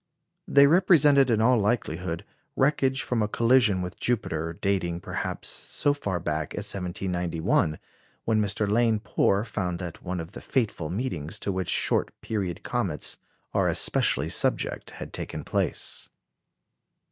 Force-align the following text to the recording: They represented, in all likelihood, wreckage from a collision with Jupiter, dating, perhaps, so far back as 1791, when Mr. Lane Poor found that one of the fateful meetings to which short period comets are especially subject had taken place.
They 0.47 0.65
represented, 0.65 1.29
in 1.29 1.41
all 1.41 1.59
likelihood, 1.59 2.25
wreckage 2.55 3.03
from 3.03 3.21
a 3.21 3.27
collision 3.27 3.83
with 3.83 3.99
Jupiter, 3.99 4.51
dating, 4.53 5.01
perhaps, 5.01 5.47
so 5.49 5.93
far 5.93 6.19
back 6.19 6.55
as 6.55 6.73
1791, 6.73 7.77
when 8.25 8.41
Mr. 8.41 8.67
Lane 8.67 8.99
Poor 8.99 9.43
found 9.43 9.77
that 9.77 10.01
one 10.01 10.19
of 10.19 10.31
the 10.31 10.41
fateful 10.41 10.89
meetings 10.89 11.37
to 11.37 11.51
which 11.51 11.69
short 11.69 12.19
period 12.21 12.63
comets 12.63 13.19
are 13.53 13.67
especially 13.67 14.27
subject 14.29 14.89
had 14.89 15.13
taken 15.13 15.43
place. 15.43 16.09